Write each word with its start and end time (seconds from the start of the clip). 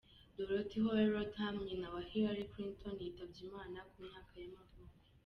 Dorothy 0.35 0.77
Howell 0.83 1.07
Rodham, 1.15 1.55
nyina 1.65 1.87
wa 1.93 2.01
Hillary 2.11 2.45
Clinton 2.53 2.95
yitabye 3.05 3.39
Imana 3.47 3.79
ku 3.89 3.97
myaka 4.07 4.33
y’amavuko. 4.41 4.93